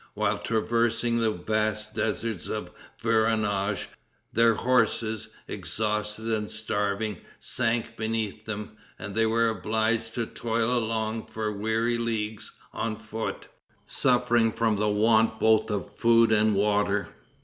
[0.15, 2.71] While traversing the vast deserts of
[3.03, 3.85] Veronage,
[4.33, 11.27] their horses, exhausted and starving, sank beneath them, and they were obliged to toil along
[11.27, 13.45] for weary leagues on foot,
[13.85, 17.09] suffering from the want both of food and water.